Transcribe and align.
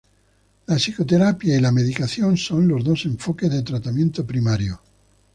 La 0.65 0.77
psicoterapia 0.77 1.55
y 1.55 1.59
la 1.59 1.71
medicación 1.71 2.35
son 2.35 2.67
los 2.67 2.83
dos 2.83 3.05
enfoques 3.05 3.51
de 3.51 3.61
tratamiento 3.61 4.25
primario. 4.25 4.81